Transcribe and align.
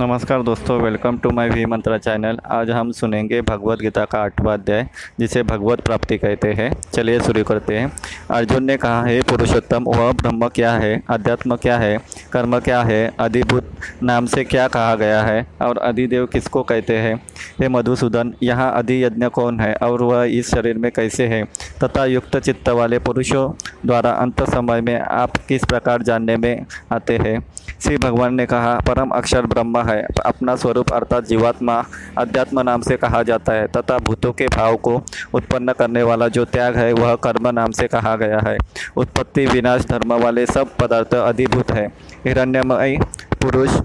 नमस्कार 0.00 0.42
दोस्तों 0.42 0.82
welcome 0.82 1.18
to 1.18 1.30
my 1.30 1.48
V 1.48 1.66
Mantra 1.66 1.98
channel 1.98 2.38
आज 2.46 2.70
हम 2.70 2.92
सुनेंगे 2.92 3.42
भगवत 3.42 3.78
गीता 3.78 4.04
का 4.04 4.20
आठवां 4.20 4.58
अध्याय, 4.58 4.88
जिसे 5.20 5.42
भगवत 5.42 5.80
प्राप्ति 5.80 6.18
कहते 6.18 6.52
हैं। 6.52 6.72
चलिए 6.94 7.20
शुरू 7.20 7.44
करते 7.44 7.78
हैं। 7.78 7.92
अर्जुन 8.30 8.64
ने 8.64 8.76
कहा, 8.76 9.02
है 9.02 9.22
पुरुषोत्तम, 9.22 9.84
वह 9.84 10.12
ब्रह्म 10.12 10.48
क्या 10.48 10.72
है? 10.72 11.02
अध्यात्म 11.10 11.56
क्या 11.56 11.78
है? 11.78 11.98
कर्म 12.32 12.58
क्या 12.58 12.82
है? 12.82 13.12
अधिभूत 13.20 13.72
नाम 14.02 14.26
से 14.26 14.44
क्या 14.44 14.68
कहा 14.68 14.94
गया 14.94 15.22
है? 15.22 15.46
और 15.62 15.78
अधिदेव 15.78 16.26
किसको 16.26 16.62
कहते 16.62 16.98
हैं? 16.98 17.22
हे 17.60 17.68
मधुसूदन, 17.68 18.34
यहाँ 18.42 18.72
अधि 18.72 19.04
यज्ञ 19.04 19.26
कौन 19.26 19.60
है? 19.60 19.74
और 19.74 20.02
वह 20.02 20.24
इस 20.24 20.50
शरीर 20.50 20.78
में 20.78 20.92
कैसे 20.92 21.26
है? 21.26 21.44
तथा 21.82 22.04
युक्त 22.04 22.36
चित्त 22.36 22.68
वाले 22.68 22.98
पुरुषों 22.98 23.50
द्वारा 23.86 24.10
अंत 24.12 24.42
समय 24.42 24.80
में 24.80 25.00
आप 25.00 25.36
किस 25.48 25.64
प्रकार 25.64 26.02
जानने 26.02 26.36
में 26.36 26.66
आते 26.92 27.16
हैं? 27.16 27.38
श्री 27.80 27.96
भगवान 27.96 28.34
ने 28.34 28.46
कहा, 28.46 28.74
परम 28.88 29.10
अक्षर 29.10 29.46
ब्रह्म 29.46 29.82
है। 29.88 30.02
अपना 30.26 30.56
स्वरूप 30.56 30.92
अर्थात 30.92 31.26
जीवात्मा 31.26 31.84
अध्यात्म 32.18 32.60
नाम 32.60 32.82
से 32.82 32.96
कहा 32.96 33.22
जाता 33.22 33.52
है 33.52 33.66
तथा 33.66 33.98
भूतों 33.98 34.32
के 34.32 34.46
भाव 34.46 34.76
को 34.76 34.94
उत्पन्न 35.34 35.72
करने 35.72 36.02
वाला 36.02 36.28
जो 36.28 36.44
त्याग 36.44 36.76
है, 36.76 36.92
वह 36.92 37.14
कर्म 37.14 37.48
नाम 37.48 37.70
से 37.70 37.86
कहा 37.88 38.16
गया 38.16 38.40
है। 38.48 38.56
उत्पत्ति, 38.96 39.46
विनाश, 39.46 39.86
धर्म 39.86 40.12
वाले 40.14 40.46
सब 40.46 40.76
पदार्थ 40.76 41.14
अधिभूत 41.14 41.70
है। 41.70 41.86
हिरण्यमय 42.26 42.98
पुरुष 43.42 43.80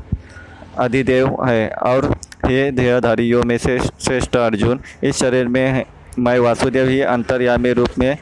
अधिदेव 0.80 1.28
है 1.46 1.68
और 1.70 2.14
ये 2.50 2.72
देहधारियों 2.72 3.44
में 3.44 3.58
से 3.58 3.78
श्रेष्ठ 3.80 4.36
अर्जुन, 4.38 4.80
इस 5.04 5.16
शरीर 5.16 5.48
में 5.48 5.86
मैं 6.20 6.40
वासुदेव 6.40 6.88
ही 6.88 7.02
अंतर्यामी 7.02 7.72
रूप 7.74 7.90
में 8.00 8.18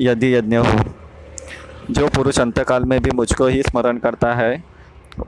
यदि 0.00 0.34
यज्ञ 0.34 0.56
हूँ। 0.56 0.94
जो 1.90 2.08
पुरुष 2.08 2.38
अंतकाल 2.40 2.84
में 2.84 3.02
भी 3.02 3.10
मुझको 3.10 3.46
ही 3.46 3.62
स्मरण 3.62 3.96
करता 3.96 4.34
है, 4.34 4.64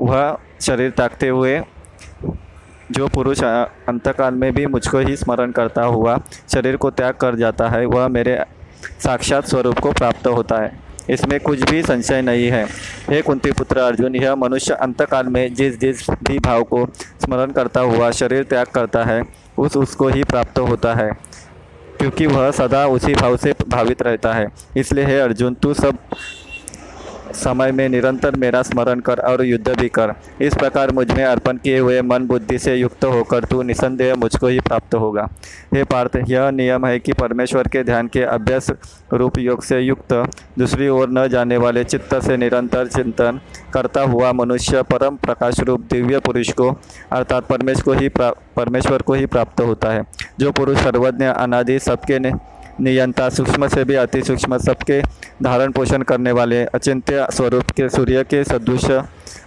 वह 0.01 0.39
शरीर 0.61 0.91
ताकते 0.91 1.29
हुए 1.29 1.61
जो 2.91 3.09
पुरुष 3.09 3.43
अंतकाल 3.45 4.35
में 4.35 4.55
भी 4.55 4.67
मुझको 4.67 4.99
ही 4.99 5.17
स्मरण 5.17 5.51
करता 5.51 5.83
हुआ 5.83 6.21
शरीर 6.53 6.77
को 6.77 6.91
त्याग 6.91 7.15
कर 7.15 7.37
जाता 7.37 7.69
है, 7.69 7.87
वह 7.87 8.09
मेरे 8.09 8.45
साक्षात 9.05 9.47
स्वरूप 9.47 9.79
को 9.79 9.93
प्राप्त 9.93 10.27
होता 10.27 10.57
है। 10.57 10.81
इसमें 11.11 11.41
कुछ 11.41 11.71
भी 11.71 11.83
संशय 11.83 12.23
नहीं 12.23 12.49
है। 12.49 12.65
हे 13.11 13.23
कुंती 13.23 13.53
पुत्र 13.53 13.79
अर्जुन, 13.79 14.17
यह 14.17 14.35
मनुष्य 14.35 14.75
अंतकाल 14.75 15.27
में 15.27 15.55
जिस 15.55 15.81
जिस 15.81 16.11
भी 16.11 16.39
भाव 16.39 16.63
को 16.63 16.87
स्मरण 16.97 17.51
करता 17.51 17.81
हुआ 17.81 18.11
शरीर 18.11 18.43
त्याग 18.45 18.67
करता 18.67 19.05
है, 19.05 19.23
उस 19.59 19.77
उसको 19.77 20.09
ही 20.09 20.25
प्राप्त 20.25 20.59
होता 20.59 20.95
है। 20.95 21.11
क्योंकि 21.99 22.27
वह 22.27 22.51
सदा 22.51 22.87
उसी 22.87 23.15
भाव 23.15 23.37
से 23.37 23.55
भावित 23.69 24.03
रहता 24.03 24.33
है। 24.33 24.47
इसलिए 24.77 25.05
हे 25.05 25.19
अर्जुन 25.21 25.55
तू 25.55 25.75
सब 25.75 25.99
समय 27.35 27.73
में 27.73 27.89
निरंतर 27.89 28.37
मेरा 28.37 28.63
स्मरण 28.63 29.01
कर 29.01 29.19
और 29.19 29.45
युद्ध 29.45 29.69
भी 29.69 29.89
कर। 29.89 30.13
इस 30.41 30.55
प्रकार 30.55 30.91
मुझमें 30.91 31.25
अर्पण 31.25 31.57
किए 31.57 31.79
हुए 31.79 32.01
मन 32.03 32.27
बुद्धि 32.27 32.59
से 32.59 32.75
युक्त 32.75 33.05
होकर 33.05 33.45
तू 33.45 33.63
निसंदेह 33.63 34.15
मुझको 34.15 34.47
ही 34.47 34.61
प्राप्त 34.61 34.95
होगा। 34.95 35.29
हे 35.75 35.85
पार्थ, 35.85 36.19
यह 36.29 36.51
नियम 36.51 36.87
है 36.87 36.99
कि 36.99 37.13
परमेश्वर 37.13 37.69
के 37.69 37.83
ध्यान 37.85 38.09
के 38.09 38.23
अभ्यास 38.23 38.71
रूप 39.13 39.39
योग 39.39 39.63
से 39.63 39.81
युक्त, 39.81 40.13
दूसरी 40.59 40.89
ओर 40.89 41.09
न 41.11 41.29
जाने 41.29 41.57
वाले 41.57 41.85
चित्त 41.85 42.15
से 42.15 42.37
निरंतर 42.37 42.87
चिंतन 42.87 43.41
करता 43.75 44.03
हुआ 44.03 44.33
मनुष्य 44.33 44.83
परम 44.83 45.17
प्रकाश 45.17 45.61
रूप 45.61 45.81
दिव्य 45.91 46.19
पुरुष 46.19 46.53
को, 46.53 46.71
अर्थात 47.13 47.47
परमेश्वर 47.47 47.85
को 47.85 47.93
ही 47.93 48.09
परमेश्वर 48.57 49.03
को 49.03 49.15
ही 49.15 49.27
प्राप्त 49.27 49.61
होता 49.61 49.91
है। 49.91 50.05
जो 50.39 50.53
पुरुष 50.53 50.79
सर्वज्ञ, 50.79 51.25
अनादि, 51.25 51.79
सबके 51.79 52.19
ने 52.19 52.33
नियंता, 52.81 53.29
सूक्ष्म 53.29 53.69
से 53.69 53.85
भी 53.85 53.95
अति 53.97 54.23
सूक्ष्म, 54.23 54.59
सबके 54.59 55.01
धारण 55.43 55.73
पोषण 55.73 56.03
करने 56.03 56.33
वाले 56.33 56.63
अचिंत्य 56.65 57.27
स्वरूप 57.33 57.71
के 57.71 57.89
सूर्य 57.89 58.23
के 58.25 58.43
सदृश 58.45 58.87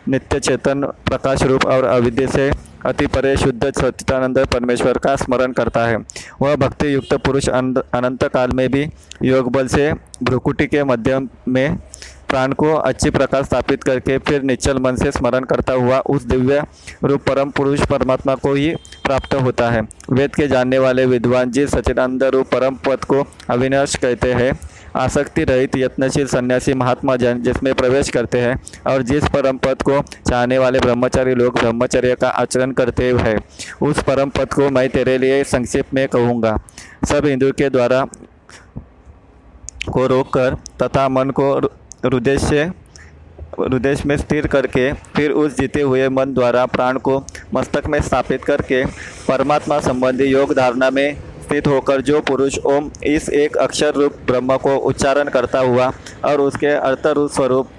नित्य 0.09 0.39
चेतन, 0.39 0.81
प्रकाश 1.05 1.43
रूप 1.43 1.65
और 1.65 1.83
अविद्य 1.85 2.27
से 2.27 2.49
अति 2.85 3.07
परे 3.07 3.35
शुद्ध 3.37 3.71
सचितानंद 3.71 4.39
परमेश्वर 4.53 4.97
का 4.97 5.15
स्मरण 5.15 5.51
करता 5.51 5.85
है। 5.87 5.97
वह 6.41 6.55
भक्ति 6.55 6.93
युक्त 6.93 7.13
पुरुष 7.25 7.49
अनंत 7.49 8.23
काल 8.23 8.51
में 8.51 8.67
भी 8.71 8.87
योग 9.23 9.51
बल 9.51 9.67
से 9.67 9.91
भ्रुकुटी 10.23 10.67
के 10.67 10.83
मध्यम 10.83 11.29
में 11.47 11.77
प्राण 12.31 12.53
को 12.53 12.73
अच्छी 12.73 13.09
प्रकार 13.09 13.43
स्थापित 13.43 13.83
करके 13.83 14.17
फिर 14.17 14.43
निश्चल 14.43 14.79
मन 14.79 14.95
से 14.95 15.11
स्मरण 15.11 15.43
करता 15.45 15.73
हुआ 15.75 15.99
उस 16.07 16.23
दिव्य 16.25 16.63
रूप 17.03 17.21
परम 17.21 17.49
पुरुष 17.51 17.85
परमात्मा 17.85 18.35
को 18.35 18.53
ही 18.53 18.69
प्राप्त 19.05 19.33
होता 19.35 19.69
है। 19.69 19.81
वेद 20.11 20.35
के 20.35 20.47
जानने 20.47 20.79
वाले 20.79 21.05
विद्वान 21.05 21.51
जिस 21.51 21.71
सचिदानंद 21.71 22.23
रूप 22.25 22.47
परम 22.47 22.75
पद 22.85 23.03
को 23.05 23.23
अविनाश 23.49 23.95
कहते 23.95 24.33
हैं। 24.33 24.51
आसक्ति 24.95 25.43
रहित 25.43 25.75
यत्नशील 25.75 26.27
सन्यासी 26.27 26.73
महात्मा 26.73 27.15
जन 27.15 27.41
जिसमें 27.41 27.73
प्रवेश 27.73 28.09
करते 28.09 28.39
हैं 28.39 28.55
और 28.87 29.01
जिस 29.01 29.27
परम 29.33 29.57
पद 29.57 29.81
को 29.81 30.01
चाहने 30.29 30.57
वाले 30.57 30.79
ब्रह्मचारी 30.79 31.35
लोग 31.35 31.59
ब्रह्मचर्य 31.59 32.15
का 32.15 32.29
आचरण 32.29 32.71
करते 32.71 33.11
हैं, 33.13 33.37
उस 33.81 34.01
परम 34.03 34.29
पद 34.29 34.53
को 34.53 34.69
मैं 34.69 34.87
तेरे 34.89 35.17
लिए 35.17 35.43
संक्षेप 35.43 35.93
में 35.93 36.07
कहूँगा। 36.07 36.57
सब 37.05 37.25
हिंदू 37.25 37.51
के 37.51 37.69
द्वारा 37.69 38.05
को 39.91 40.07
रोककर 40.07 40.55
तथा 40.83 41.07
मन 41.09 41.29
को 41.29 41.55
हृदय 42.05 42.37
से, 42.37 42.63
हृदय 43.59 43.95
में 44.05 44.15
स्थिर 44.17 44.47
करके, 44.47 44.91
फिर 44.93 45.31
उस 45.31 45.57
जीते 45.57 45.81
हुए 45.81 46.07
मन 46.09 46.33
द्वारा 46.33 46.65
प्राण 46.65 46.97
को 46.97 47.17
मस्तक 47.53 47.87
में 47.87 48.01
स्थापित 48.01 48.43
करके, 48.45 48.83
परमात्मा 49.27 49.79
संबंधी 49.79 50.25
योग 50.25 50.53
धारणा 50.53 50.89
में 50.89 51.15
स्थित 51.41 51.67
होकर 51.67 52.01
जो 52.01 52.19
पुरुष 52.21 52.57
ओम 52.65 52.89
इस 53.03 53.29
एक 53.29 53.57
अक्षर 53.57 53.93
रूप 53.93 54.15
ब्रह्म 54.27 54.57
को 54.57 54.75
उच्चारण 54.75 55.29
करता 55.29 55.59
हुआ 55.59 55.91
और 56.25 56.41
उसके 56.41 56.67
अर्थ 56.67 57.07
रूप 57.07 57.31
स्वरूप 57.31 57.69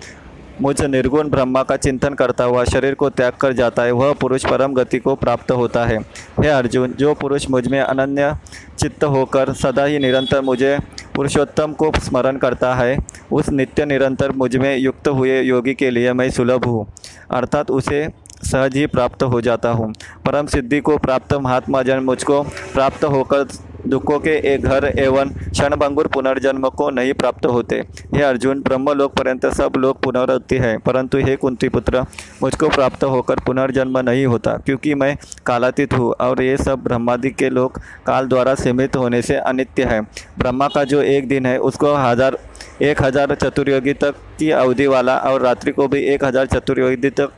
मुझ 0.60 0.81
निर्गुण 0.83 1.28
ब्रह्मा 1.28 1.62
का 1.62 1.77
चिंतन 1.77 2.15
करता 2.15 2.44
हुआ 2.44 2.65
शरीर 2.65 2.94
को 2.94 3.09
त्याग 3.10 3.33
कर 3.33 3.53
जाता 3.53 3.83
है, 3.83 3.93
वह 3.93 4.12
पुरुष 4.12 4.44
परम 4.47 4.75
गति 4.75 4.99
को 4.99 5.15
प्राप्त 5.15 5.50
होता 5.50 5.84
है। 5.84 5.99
हे 6.41 6.49
अर्जुन, 6.49 6.93
जो 6.93 7.15
पुरुष 7.15 7.49
मुझमें 7.50 7.81
अनन्य 7.81 8.34
चित्त 8.78 9.04
होकर 9.04 9.53
सदा 9.53 9.84
ही 9.84 9.99
निरंतर 9.99 10.41
मुझे 10.41 10.77
पुरुषोत्तम 11.14 11.72
को 11.72 11.90
स्मरण 11.98 12.36
करता 12.36 12.74
है। 12.74 12.96
उस 13.32 13.48
नित्य 13.48 13.84
निरंतर 13.84 14.32
मुझमें 14.32 14.76
युक्त 14.76 15.08
हुए 15.08 15.40
योगी 15.40 15.74
के 15.74 15.90
लिए 15.90 16.12
मैं 16.12 16.30
सुलभ 16.30 16.64
हूँ। 16.64 16.86
अर्थात 17.30 17.70
उसे 17.70 18.08
सहज 18.44 18.76
ही 18.76 18.86
प्राप्त 18.86 19.22
हो 19.22 19.40
जाता 19.40 19.70
हूँ। 19.70 19.92
परम 20.26 20.46
सिद्धि 20.46 20.80
को 20.80 20.96
प्राप्त 20.98 21.34
महात्मा 21.34 21.82
जन 21.82 21.98
मुझको 21.98 22.42
प्राप्त 22.42 23.04
होकर 23.04 23.44
दुखों 23.84 24.19
के 24.20 24.31
एक 24.53 24.62
घर 24.62 24.84
एवं 24.98 25.31
क्षणभंगुर 25.31 26.06
पुनर्जन्म 26.06 26.69
को 26.70 26.88
नहीं 26.91 27.12
प्राप्त 27.15 27.47
होते। 27.47 27.76
हे 28.15 28.22
अर्जुन 28.22 28.60
ब्रह्मलोक 28.62 29.15
पर्यंत 29.15 29.47
सब 29.53 29.72
लोग 29.76 30.00
पुनरुत्ति 30.03 30.56
है, 30.56 30.76
परंतु 30.78 31.19
हे 31.19 31.37
कुंती 31.37 31.69
पुत्र 31.69 32.04
मुझको 32.42 32.69
प्राप्त 32.69 33.04
होकर 33.06 33.41
पुनर्जन्म 33.47 33.98
नहीं 34.00 34.25
होता, 34.26 34.56
क्योंकि 34.56 34.94
मैं 34.94 35.16
कालातीत 35.47 35.94
हूँ 35.94 36.12
और 36.21 36.42
ये 36.42 36.56
सब 36.59 36.82
ब्रह्मादि 36.84 37.31
के 37.32 37.50
लोग 37.50 37.81
काल 38.06 38.28
द्वारा 38.28 38.54
सीमित 38.54 38.97
होने 38.97 39.22
से 39.22 39.37
अनित्य 39.37 39.84
है। 39.84 40.00
ब्रह्मा 40.38 40.69
का 40.69 40.84
जो 40.84 41.03
एक 41.03 41.28
दिन 41.28 41.47
है, 41.47 41.59
उसको 41.60 41.94
हज़ार, 41.97 42.38
एक 42.82 43.03
हज़ार 43.03 43.34
चतुर्योगी 43.34 43.92
तक 43.94 44.15
की 44.38 44.50
अवधि 44.53 44.87
वाला 44.87 45.16
और 45.19 45.42
रात्रि 45.42 45.72
को 45.72 45.88
भी 45.88 46.03
एक 46.04 46.25
हज़ार 46.25 46.47
चतुर्योगी 46.48 47.10
तक 47.10 47.32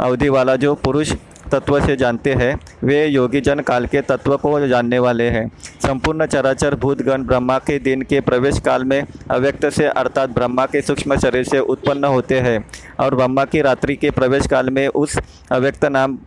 अवधि 0.00 0.28
वाला 0.28 0.54
जो 0.56 0.74
पुरुष 0.76 1.12
तत्व 1.52 1.78
से 1.80 1.96
जानते 1.96 2.32
हैं। 2.34 2.54
वे 2.84 3.04
योगी 3.06 3.40
जन 3.40 3.60
काल 3.60 3.86
के 3.86 4.00
तत्व 4.00 4.36
को 4.36 4.66
जानने 4.66 4.98
वाले 4.98 5.28
हैं। 5.30 5.46
संपूर्ण 5.82 6.26
चराचर 6.26 6.74
भूतगण 6.74 7.22
ब्रह्मा 7.22 7.58
के 7.58 7.78
दिन 7.78 8.02
के 8.02 8.20
प्रवेश 8.20 8.58
काल 8.60 8.84
में 8.84 9.02
अव्यक्त 9.30 9.68
से 9.68 9.86
अर्थात 9.86 10.30
ब्रह्मा 10.30 10.66
के 10.66 10.82
सूक्ष्म 10.82 11.16
शरीर 11.16 11.44
से 11.44 11.58
उत्पन्न 11.58 12.04
होते 12.06 12.40
हैं 12.40 12.64
और 13.00 13.14
ब्रह्मा 13.14 13.44
की 13.44 13.60
रात्रि 13.60 13.96
के 13.96 14.10
प्रवेश 14.10 14.46
काल 14.46 14.70
में 14.70 14.86
उस 14.88 15.18
अव्यक्त 15.52 15.84
नाम, 15.84 16.18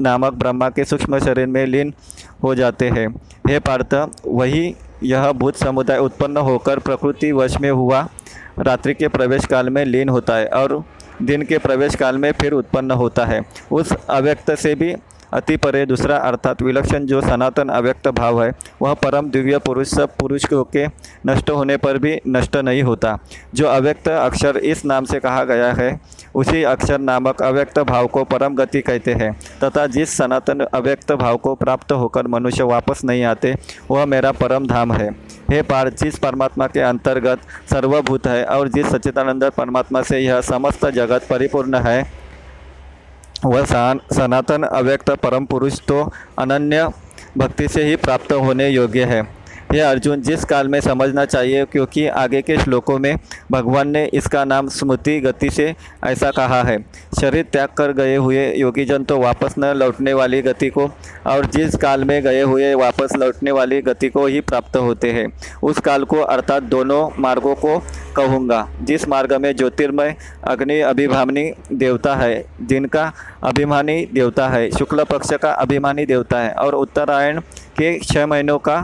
नामक 0.00 0.32
ब्रह्मा 0.32 0.68
के 0.68 0.84
सूक्ष्म 0.84 1.18
शरीर 1.18 1.46
में 1.46 1.64
लीन 1.66 1.92
हो 2.42 2.54
जाते 2.54 2.88
हैं। 2.88 3.08
हे 3.48 3.58
पार्थ, 3.58 3.94
वही 4.26 4.74
यह 5.02 5.30
भूत 5.32 5.56
समुदाय 5.56 5.98
उत्पन्न 5.98 6.36
होकर 6.36 6.78
प्रकृति 6.78 7.32
वश 7.32 7.56
में 7.60 7.70
हुआ। 7.70 8.08
रात्रि 8.58 8.94
के 8.94 9.08
प्रवेश 9.08 9.44
काल 9.44 9.70
में 9.70 9.84
लीन 9.84 10.08
होता 10.08 10.36
है 10.36 10.46
और 10.46 10.82
दिन 11.22 11.42
के 11.42 11.58
प्रवेश 11.58 11.94
काल 11.94 12.18
में 12.18 12.30
फिर 12.32 12.52
उत्पन्न 12.52 12.90
होता 12.90 13.24
है। 13.24 13.40
उस 13.72 13.92
अव्यक्त 13.92 14.50
से 14.54 14.74
भी 14.74 14.94
अति 15.32 15.56
परे 15.56 15.84
दूसरा 15.86 16.16
अर्थात 16.18 16.62
विलक्षण 16.62 17.06
जो 17.06 17.20
सनातन 17.20 17.68
अव्यक्त 17.68 18.08
भाव 18.08 18.42
है, 18.42 18.52
वह 18.82 18.94
परम 18.94 19.30
दिव्य 19.30 19.58
पुरुष 19.58 19.88
सब 19.88 20.16
पुरुष 20.16 20.44
के 20.52 20.86
नष्ट 21.26 21.50
होने 21.50 21.76
पर 21.76 21.98
भी 21.98 22.18
नष्ट 22.28 22.56
नहीं 22.56 22.82
होता। 22.82 23.16
जो 23.54 23.66
अव्यक्त 23.66 24.08
अक्षर 24.08 24.56
इस 24.56 24.84
नाम 24.84 25.04
से 25.04 25.20
कहा 25.20 25.44
गया 25.44 25.72
है, 25.72 26.00
उसी 26.34 26.62
अक्षर 26.62 26.98
नामक 27.00 27.42
अव्यक्त 27.42 27.78
भाव 27.78 28.06
को 28.06 28.24
परम 28.24 28.54
गति 28.54 28.80
कहते 28.80 29.12
हैं, 29.12 29.32
तथा 29.64 29.86
जिस 29.86 30.16
सनातन 30.16 30.60
अव्यक्त 30.60 31.12
भाव 31.12 31.36
को 31.36 31.54
प्राप्त 31.54 31.92
होकर 31.92 32.26
मनुष्य 32.26 32.62
वापस 32.64 33.04
नहीं 33.04 33.24
आते, 33.24 33.54
वह 33.90 34.06
मेरा 34.06 34.32
परम 34.32 34.66
धाम 34.66 34.92
है। 34.92 35.10
हे 35.50 35.62
पार, 35.62 35.88
जिस 35.90 36.18
परमात्मा 36.18 36.66
के 36.66 36.80
अंतर्गत 36.80 37.38
सर्वभूत 37.70 38.26
है, 38.26 38.44
और 38.44 38.68
जिस 38.68 38.86
सच्चिदानंद 38.86 39.44
परमात्मा 39.44 40.02
से 40.02 40.18
यह 40.18 40.40
समस्त 40.40 40.86
जगत 40.86 41.26
परिपूर्ण 41.30 41.76
है 41.76 42.21
वह 43.44 43.64
सनातन 43.64 44.62
अव्यक्त 44.64 45.10
परम 45.22 45.44
पुरुष 45.44 45.78
तो 45.88 46.02
अनन्य 46.38 46.88
भक्ति 47.38 47.68
से 47.68 47.84
ही 47.84 47.96
प्राप्त 47.96 48.32
होने 48.32 48.68
योग्य 48.68 49.04
है। 49.04 49.22
ये 49.72 49.80
अर्जुन, 49.80 50.20
जिस 50.22 50.44
काल 50.44 50.68
में 50.68 50.80
समझना 50.80 51.24
चाहिए 51.24 51.64
क्योंकि 51.64 52.06
आगे 52.06 52.40
के 52.42 52.56
श्लोकों 52.58 52.98
में 52.98 53.16
भगवान 53.52 53.88
ने 53.88 54.04
इसका 54.14 54.44
नाम 54.44 54.68
स्मृति 54.68 55.18
गति 55.20 55.50
से 55.50 55.74
ऐसा 56.04 56.30
कहा 56.30 56.62
है। 56.62 56.78
शरीर 57.20 57.46
त्याग 57.52 57.68
कर 57.68 57.92
गए 57.92 58.16
हुए 58.16 58.44
योगीजन 58.54 59.04
तो 59.04 59.18
वापस 59.18 59.54
न 59.58 59.72
लौटने 59.74 60.12
वाली 60.12 60.42
गति 60.42 60.70
को 60.70 60.88
और 61.26 61.46
जिस 61.46 61.76
काल 61.76 62.04
में 62.04 62.22
गए 62.22 62.42
हुए 62.42 62.72
वापस 62.74 63.16
लौटने 63.16 63.50
वाली 63.50 63.80
गति 63.82 64.08
को 64.08 64.26
ही 64.26 64.40
प्राप्त 64.42 64.76
होते 64.76 65.12
हैं। 65.12 65.26
उस 65.62 65.80
काल 65.80 66.04
को 66.04 66.20
अर्थात 66.20 66.62
दोनों 66.64 67.08
मार्गों 67.18 67.54
को 67.56 67.78
कहूँगा। 68.16 68.66
जिस 68.82 69.08
मार्ग 69.08 69.32
में 69.34 69.54
ज्योतिर्मय 69.56 70.14
अग्नि 70.44 70.80
अभिमानी 70.82 71.50
देवता 71.72 72.14
है, 72.16 72.44
जिनका 72.62 73.12
अभिमानी 73.44 74.04
देवता 74.14 74.48
है, 74.48 74.70
शुक्ल 74.70 75.04
पक्ष 75.04 75.32
का 75.32 75.52
अभिमानी 75.52 76.06
देवता 76.06 76.40
है 76.40 76.52
और 76.54 76.74
उत्तरायण 76.74 77.40
के 77.72 77.98
छः 78.00 78.26
महीनों 78.26 78.58
का 78.58 78.82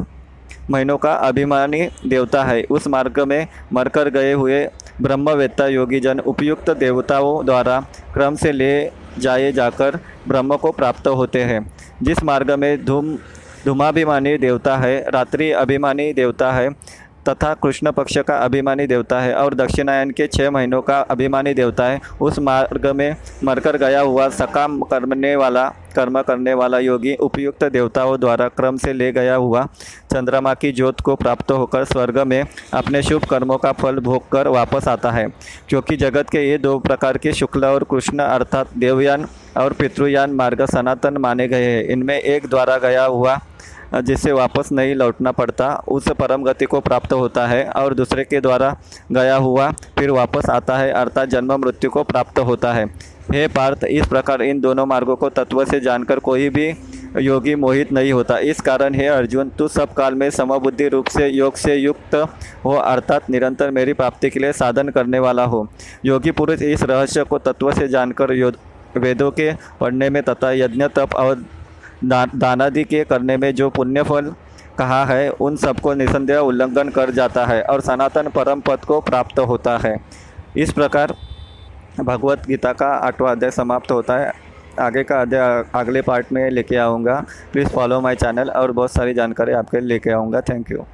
महीनों 0.71 0.97
का 0.99 1.13
अभिमानी 1.13 1.89
देवता 2.07 2.45
है। 2.45 2.63
उस 2.63 2.87
मार्ग 2.89 3.21
में 3.21 3.47
मरकर 3.73 4.09
गए 4.09 4.33
हुए 4.33 4.65
ब्रह्मवेत्ता 5.03 5.67
योगीजन 5.67 6.19
उपयुक्त 6.21 6.71
देवताओं 6.71 7.45
द्वारा 7.47 7.81
क्रम 8.15 8.35
से 8.35 8.53
ले 8.53 8.91
जाए 9.19 9.53
जाकर 9.53 9.99
ब्रह्म 10.29 10.57
को 10.57 10.73
प्राप्त 10.73 11.09
होते 11.09 11.43
हैं। 11.43 11.61
जिस 12.03 12.23
मार्ग 12.23 12.51
में 12.51 12.85
धूम, 12.85 13.17
धूमाभिमानी 13.65 14.37
देवता 14.39 14.77
है, 14.77 15.11
रात्रि 15.11 15.51
अभिमानी 15.53 16.13
देवता 16.13 16.53
है 16.53 16.69
तथा 17.29 17.53
कृष्ण 17.55 17.91
पक्ष 17.93 18.19
का 18.19 18.37
अभिमानी 18.37 18.87
देवता 18.87 19.21
है 19.21 19.35
और 19.35 19.55
दक्षिणायन 19.55 20.11
के 20.11 20.27
छः 20.27 20.51
महीनों 20.51 20.81
का 20.83 21.01
अभिमानी 21.01 21.55
देवता 21.55 21.85
है। 21.85 22.01
उस 22.21 22.39
मार्ग 22.39 22.87
में 22.97 23.17
मरकर 23.45 23.77
गया 23.77 24.01
हुआ 24.01 24.29
सकाम 24.29 24.81
करने 24.83 25.35
वाला, 25.37 25.69
कर्म 25.97 26.21
करने 26.23 26.55
वाला 26.55 26.79
योगी 26.79 27.15
उपयुक्त 27.17 27.65
देवताओं 27.65 28.19
द्वारा 28.21 28.49
क्रम 28.49 28.77
से 28.77 28.93
ले 28.93 29.11
गया 29.13 29.35
हुआ 29.35 29.65
चंद्रमा 30.13 30.55
की 30.55 30.73
ज्योत 30.73 31.01
को 31.01 31.15
प्राप्त 31.17 31.51
होकर 31.53 31.85
स्वर्ग 31.85 32.19
में 32.19 32.43
अपने 32.75 33.03
शुभ 33.03 33.25
कर्मों 33.25 33.57
का 33.57 33.73
फल 33.73 33.99
भोग 33.99 34.29
कर 34.29 34.49
वापस 34.49 34.89
आता 34.89 35.11
है। 35.11 35.27
क्योंकि 35.69 35.97
जगत 35.97 36.31
के 36.31 36.49
ये 36.51 36.59
दो 36.59 36.79
प्रकार 36.79 37.19
के 37.19 37.33
शुक्ल 37.33 37.65
और 37.65 37.85
कृष्ण 37.85 38.19
अर्थात 38.19 38.77
देवयान 38.79 39.27
और 39.57 39.73
पितृयान 39.73 40.31
मार्ग 40.31 40.65
सनातन 40.65 41.17
माने 41.17 41.49
गए 41.49 41.65
हैं। 41.65 41.85
इनमें 41.85 42.19
एक 42.19 42.47
द्वारा 42.47 42.79
गया 42.79 43.05
हुआ 43.05 43.39
जिससे 43.95 44.33
वापस 44.33 44.69
नहीं 44.73 44.95
लौटना 44.95 45.33
पड़ता, 45.33 45.75
उस 45.89 46.09
परम 46.13 46.43
गति 46.43 46.65
को 46.65 46.81
प्राप्त 46.81 47.13
होता 47.13 47.47
है 47.47 47.65
और 47.67 47.95
दूसरे 47.95 48.25
के 48.25 48.41
द्वारा 48.41 48.77
गया 49.13 49.37
हुआ 49.37 49.71
फिर 49.99 50.11
वापस 50.11 50.51
आता 50.51 50.77
है, 50.79 50.91
अर्थात 50.93 51.29
जन्म 51.29 51.53
मृत्यु 51.57 51.91
को 51.91 52.03
प्राप्त 52.05 52.39
होता 52.39 52.73
है। 52.73 52.85
हे 53.31 53.47
पार्थ, 53.49 53.85
इस 53.85 54.07
प्रकार 54.07 54.43
इन 54.43 54.61
दोनों 54.61 54.85
मार्गों 54.87 55.17
को 55.17 55.29
तत्व 55.31 55.65
से 55.65 55.81
जानकर 55.81 56.19
कोई 56.19 56.49
भी 56.51 56.73
योगी 57.19 57.55
मोहित 57.55 57.93
नहीं 57.93 58.13
होता। 58.13 58.39
इस 58.39 58.61
कारण 58.61 58.95
हे 58.95 59.07
अर्जुन, 59.07 59.49
तू 59.49 59.69
सब 59.69 59.93
काल 59.95 60.15
में 60.15 60.29
समबुद्धि 60.31 60.89
रूप 60.89 61.07
से 61.09 61.29
योग 61.29 61.57
से 61.57 61.75
युक्त 61.75 62.15
हो, 62.65 62.73
अर्थात 62.73 63.31
निरंतर 63.31 63.71
मेरी 63.71 63.93
प्राप्ति 63.93 64.31
के 64.31 64.41
लिए 64.41 64.53
साधन 64.53 64.89
करने 64.89 65.19
वाला 65.19 65.45
हो। 65.45 65.67
योगी 66.05 66.31
पुरुष 66.31 66.63
इस 66.63 66.83
रहस्य 66.83 67.25
को 67.25 67.39
तत्व 67.41 67.73
से 67.73 67.89
जानकर 67.89 68.33
वेदों 68.97 69.31
के 69.31 69.53
पढ़ने 69.81 70.11
में 70.11 70.23
तथा 70.23 70.53
यज्ञ, 70.55 70.87
तप 70.89 71.15
और 71.15 71.45
दानादि 72.05 72.85
के 72.85 73.05
करने 73.05 73.37
में 73.37 73.55
जो 73.55 73.69
पुण्य 73.71 74.03
फल 74.03 74.33
कहा 74.79 75.05
है, 75.05 75.31
उन 75.31 75.57
सबको 75.57 75.95
निसंदेह 75.95 76.39
उल्लंघन 76.39 76.89
कर 76.89 77.11
जाता 77.11 77.45
है 77.47 77.63
और 77.63 77.81
सनातन 77.81 78.29
परम 78.29 78.61
पद 78.61 78.85
को 78.85 79.01
प्राप्त 79.01 79.39
होता 79.39 79.77
है। 79.79 79.97
इस 80.57 80.73
प्रकार 80.73 81.15
भगवत 82.01 82.47
गीता 82.47 82.73
का 82.73 82.87
आठवां 82.87 83.35
अध्याय 83.37 83.51
समाप्त 83.51 83.91
होता 83.93 84.19
है। 84.19 84.33
आगे 84.81 85.03
का 85.03 85.21
अध्याय, 85.21 85.65
अगले 85.75 86.03
पार्ट 86.03 86.33
में 86.33 86.49
लेके 86.51 86.77
आऊँगा। 86.77 87.25
प्लीज़ 87.53 87.69
फॉलो 87.69 88.01
माय 88.01 88.17
चैनल 88.17 88.51
और 88.51 88.73
बहुत 88.73 88.91
सारी 88.91 89.15
जानकारी 89.15 89.53
आपके 89.53 89.81
लेके 89.81 90.11
आऊँगा। 90.11 90.41
Thank 90.41 90.71
you 90.71 90.85